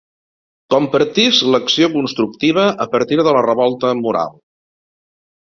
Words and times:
Compartisc 0.73 1.43
l'acció 1.55 1.89
constructiva 1.97 2.65
a 2.87 2.89
partir 2.95 3.21
de 3.21 3.27
la 3.39 3.45
revolta 3.49 3.93
moral. 4.03 4.35